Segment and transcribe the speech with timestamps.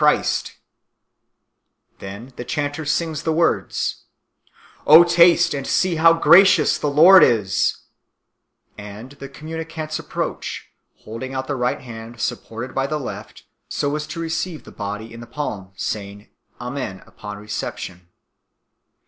[0.01, 0.55] Christ/
[1.99, 4.05] Then the chanter sings the words,"
[4.97, 7.77] O taste and see how gracious the Lord is,"
[8.79, 14.07] and the communicants approach, holding out the right hand supported by the left, so as
[14.07, 16.29] to receive the Body in the palm, saying
[16.59, 18.07] Amen upon reception.